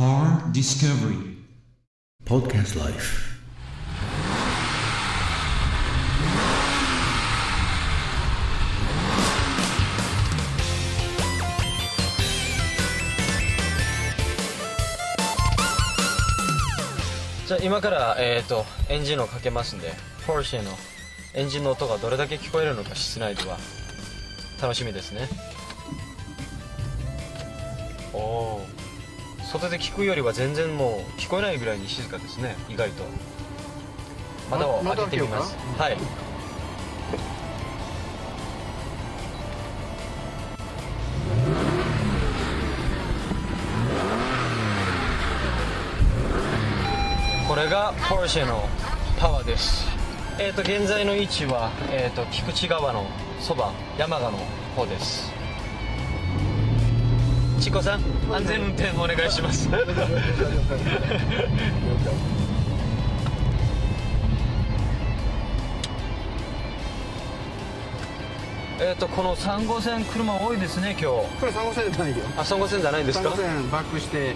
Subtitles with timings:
[0.00, 1.36] Car Discovery
[2.24, 3.36] Podcast Life.
[17.46, 19.92] じゃあ今から、えー、とエンジンをかけますんで
[20.26, 20.70] ポルシェの
[21.34, 23.58] エンジンの音がどれだけ聞こえるのか室内では
[24.62, 25.28] 楽しみですね
[28.14, 28.79] おお
[29.50, 33.02] 外で聞くよりは全然もう聞こえないぐらいに静かですね意外と。
[34.48, 35.56] 窓を開けてみます。
[35.76, 35.96] はい。
[47.48, 48.68] これがポルシェの
[49.18, 49.84] パワーです。
[50.38, 53.04] えっ、と現在の位置は、えー、と菊池川の
[53.40, 54.38] そば山鹿の
[54.76, 55.39] 方です
[57.60, 58.00] チコさん
[58.32, 59.68] 安全運転お願いします。
[68.80, 71.06] えっとこの3号線車多いですね今日。
[71.38, 72.24] これ3号線じゃないよ。
[72.38, 74.34] あ3号線じゃないです3か号線バックして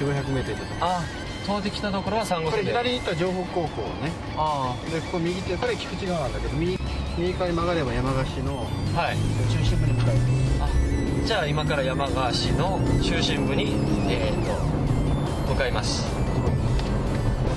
[0.00, 0.70] 4500メートルとか。
[0.80, 1.02] あ
[1.44, 4.10] 通ってきたところは3号これ線で左に行った情報高校ね。
[4.38, 6.78] あでここ右手これ菊池川なんだけど右
[7.18, 9.16] 右側に曲がれば山鹿市のあはい。
[9.52, 10.14] 中心部に向かい
[10.60, 10.97] あ
[11.28, 13.74] じゃあ今から山鹿市の中心部に
[14.08, 16.08] えっ、と向かいます。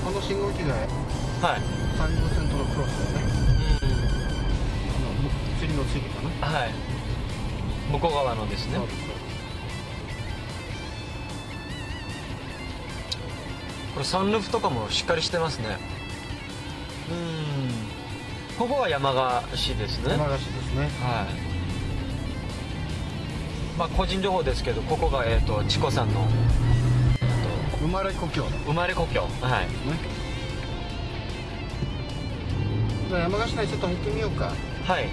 [0.04, 1.62] この信号機がはい。
[1.98, 3.34] 3号線とのクロスだよね。
[3.80, 3.88] う
[4.92, 6.74] あの次の次かな、んはい。
[7.94, 8.78] 向こう側のですね。
[13.94, 15.78] これサンルーフとかもしっかりしてますね。
[17.10, 18.58] うん。
[18.58, 20.12] ここは山鹿市ですね。
[20.12, 20.90] 山鹿市ですね。
[21.02, 21.51] はい
[23.78, 26.52] まあ個人情報ですけどここがえっ、とチコさんの、え
[27.82, 28.44] 生まれ故郷。
[28.66, 29.22] 生まれ故郷。
[29.42, 29.66] はい。
[29.66, 29.72] ね。
[33.10, 34.54] じゃあ山鹿市内ちょっと入ってみようか。
[34.86, 35.04] はい。
[35.06, 35.10] ね。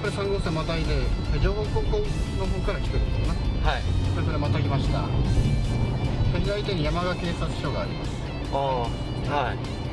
[0.00, 1.04] これ3号線またいで
[1.42, 1.98] 情報高校
[2.38, 3.70] の方から来てるんだな。
[3.70, 3.82] はい。
[4.14, 5.02] これこれまた来ました。
[6.32, 8.10] で左手に山鹿警察署があります。
[8.52, 9.56] ああはい。
[9.56, 9.85] で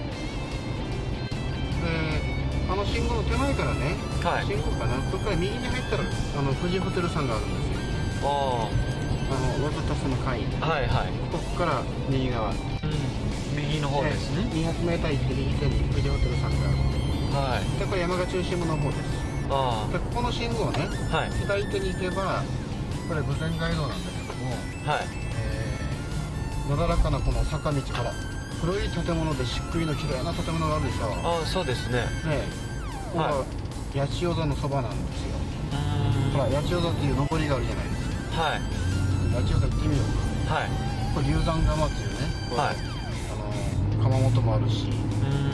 [2.74, 3.94] あの信号の手前からね、
[4.26, 4.50] はい。
[4.50, 8.26] 信号かなそこから右に入ったらあの富士ホテルさんがあるんですよ。
[8.26, 8.94] ああ。
[9.30, 11.14] のワズタスの会はいはい。
[11.30, 12.50] ここから右側。
[12.50, 12.58] うん。
[13.54, 14.50] 右の方ですね。
[14.50, 17.62] 200メーター行って右手に富士ホテルさんがある。
[17.62, 17.80] はい。
[17.80, 19.00] でこれ山鹿中心部の方です。
[19.54, 21.32] あでここの信号ねあはい。
[21.46, 22.42] 左手に行けば
[23.06, 24.50] これ豊前街道なんだけども
[24.90, 25.06] はい。
[25.38, 28.14] えーなだらかなこの坂道から
[28.64, 31.98] 古い建物でしっくりの綺麗な建物があるでしょああそうですね。
[32.00, 32.08] ね
[33.12, 33.46] ここがは
[33.94, 35.36] 八千代座のそばなんですよ。
[36.32, 38.42] ほら八千代座っていう上りがあるじゃないですか。
[38.42, 38.62] はい。
[39.36, 40.48] 八千代座行ってみよう。
[40.48, 40.70] かはい。
[41.14, 42.16] これ龍山釜っていうね
[42.56, 42.76] はい。
[44.00, 44.88] あの窯元もあるし。
[44.88, 45.52] うーん。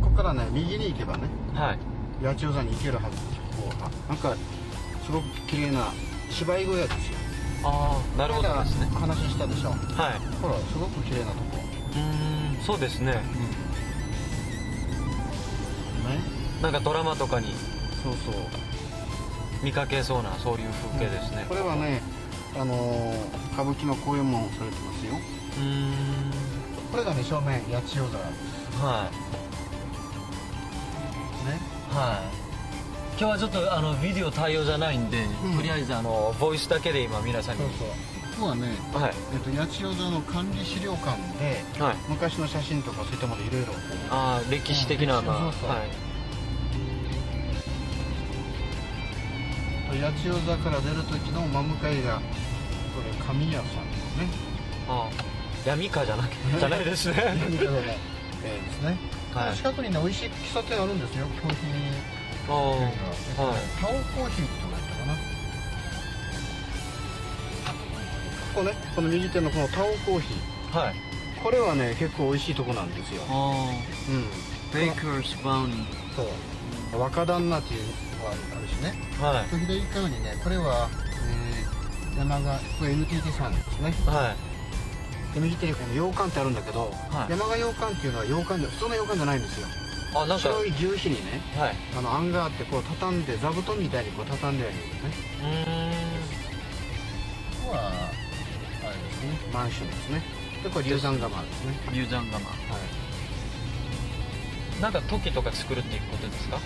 [0.00, 1.78] ここからね右に行けばねはい。
[2.24, 3.18] 八千代座に行けるはず。
[3.60, 4.34] こうあなんか
[5.04, 5.92] すごく綺麗な
[6.30, 7.18] 芝居小屋ですよ。
[7.64, 8.48] ああなるほど。
[8.48, 9.78] ですね話したでしょはい。
[10.40, 11.58] ほらすごく綺麗なとこ。
[11.94, 13.12] うーんそうですね。
[13.12, 13.20] ね。
[16.62, 17.48] なんかドラマとかに
[18.02, 18.34] そうそう。
[19.62, 21.46] 見かけそうなそういう風景ですね。
[21.48, 22.02] これはね
[22.58, 25.12] あのー歌舞伎の公演もされてますよ。
[25.58, 25.92] うーん。
[26.90, 28.18] これがね正面八千代座
[28.86, 29.08] は
[31.44, 31.48] い。
[31.48, 31.60] ね。
[31.90, 32.41] はい
[33.18, 35.56] 今日はちょっとあのビデオ対応じゃないんで、うん。
[35.56, 37.62] とりあえずあのボイスだけで今皆さんに。
[37.62, 37.88] そうそう。
[37.88, 37.94] こ
[38.40, 39.12] こはね、はい。
[39.34, 41.96] えっと、八千代座の管理資料館ではい。
[42.08, 43.68] 昔の写真とかそういったものいろいろ
[44.10, 45.70] ああ歴史的なうんまあそうそう。
[45.70, 45.80] はい。
[50.00, 52.22] 八千代座から出る時の真向かいがこ
[53.04, 53.70] れ神谷さんのね。
[54.88, 55.10] ああ
[55.68, 57.14] 闇かじゃなくじゃないですね。
[57.18, 57.58] えーで
[58.72, 58.98] すね、
[59.32, 59.56] はい。
[59.56, 61.26] 近くにね美味しい喫茶店あるんですよ。
[61.40, 62.92] コーヒーああはい
[63.80, 65.14] タオコーヒーってとこやったかな。
[68.54, 70.78] ここねこの右手のこのタオコーヒー。
[70.78, 70.94] はい。
[71.42, 73.22] これはね結構美味しいとこなんですよ。
[73.28, 73.70] あ
[74.08, 74.24] うん。
[74.24, 75.84] あベイカーズバウニー
[76.16, 77.00] そう。
[77.00, 77.82] 若旦那っていう
[78.18, 78.94] のがあるしね。
[79.20, 79.58] はい。
[79.58, 80.88] 左側にねこれは、
[82.12, 83.94] えー、山がこれ NTT さんですね。
[84.06, 84.34] は
[85.32, 85.34] い。
[85.34, 87.30] で右手にこの洋館ってあるんだけど、はい。
[87.30, 89.66] 山鹿洋館っていうのは洋館で普通の洋館じゃないんですよ
[90.14, 91.74] あなんか白い牛皮にねはい。
[91.96, 95.10] あの案があってこう畳んで座布団みたいにこう畳んであるんですね。
[95.40, 95.92] うーん。
[97.64, 97.90] ここはあ
[98.90, 99.38] れですね。
[99.52, 100.22] マンションですね。
[100.62, 101.74] でこれ龍山釜ですね。
[101.92, 102.56] 龍山釜は
[104.78, 104.82] い。
[104.82, 106.58] なんか時とか作るっていうことですか？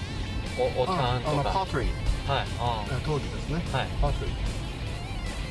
[0.59, 1.89] おおたんとあのパトリー。
[2.29, 2.47] はい。
[2.59, 3.63] あ通りですね。
[3.73, 3.89] はい。
[4.01, 4.35] パートリー。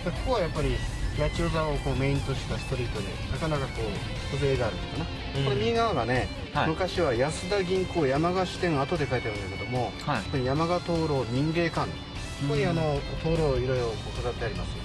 [0.06, 0.76] でここはやっぱり
[1.18, 5.06] 八千代座をこうメインとしたストリートでなかなかこう風情があるのかな、
[5.40, 5.46] うん。
[5.46, 6.68] これ右側がね、はい。
[6.70, 10.46] 昔は安田銀行山賀支店後で書いてあるんだけどもはい。
[10.46, 11.88] 山賀灯籠民芸館。
[11.88, 14.68] ここにあの灯籠をいろいろ飾ってあります。
[14.76, 14.84] よ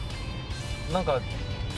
[0.93, 1.21] なんか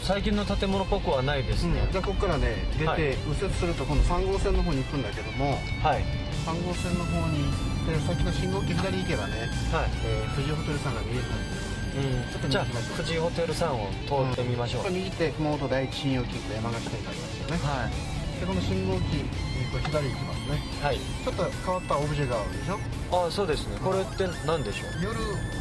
[0.03, 3.01] 最近の建物っぽくはないですね、でここからね出てはい。
[3.25, 5.53] 右折すると今度3号線の方に行くんだけども
[5.83, 6.05] はい。
[6.45, 9.91] 3号線の方に行って先の信号機左に行けばね、はい。
[10.05, 12.65] えー、富士ホテルさんが見えるはずですうん、じゃあ
[12.97, 17.57] 富士ホテルさんを通ってみましょう、ここ右手熊本第一信用金庫山梨店がありますよね。
[17.59, 18.41] はい。
[18.41, 20.59] でこの信号機えーこれ左行きますね。
[20.83, 20.99] はい。
[20.99, 22.79] ちょっと変わったオブジェがあるでしょ？
[23.13, 23.79] あそうですね。
[23.79, 25.05] これって何でしょう？
[25.05, 25.15] 夜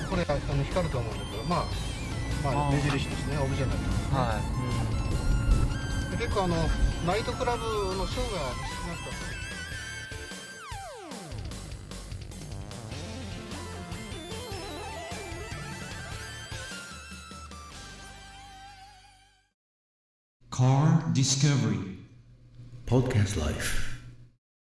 [0.10, 1.66] これあの光ると思うんだけどまあ
[2.44, 4.42] まあ目印ですねオブジェになってますは
[6.10, 6.56] い、で結構あの
[7.06, 7.64] ナイトクラブ
[7.96, 8.52] のショーが
[20.62, 21.98] Car Discovery.
[22.86, 23.91] Podcast Life